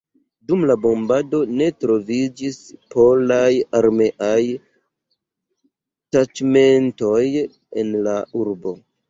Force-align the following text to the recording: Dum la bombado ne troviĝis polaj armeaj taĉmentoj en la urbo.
Dum 0.51 0.61
la 0.69 0.75
bombado 0.85 1.41
ne 1.59 1.67
troviĝis 1.83 2.57
polaj 2.95 3.51
armeaj 3.81 4.39
taĉmentoj 6.17 7.23
en 7.85 7.95
la 8.11 8.19
urbo. 8.43 8.77